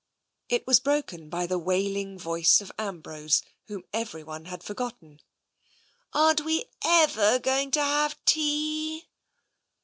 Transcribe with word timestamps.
It 0.49 0.65
was 0.65 0.79
broken 0.79 1.29
by 1.29 1.45
the 1.45 1.59
wailing 1.59 2.17
voice 2.17 2.59
of 2.59 2.71
Ambrose, 2.79 3.43
whom 3.67 3.83
everyone 3.93 4.45
had 4.45 4.63
forgotten." 4.63 5.19
Aren't 6.13 6.41
we 6.43 6.65
ever 6.83 7.37
going 7.37 7.69
to 7.69 7.83
have 7.83 8.17
tea 8.25 9.07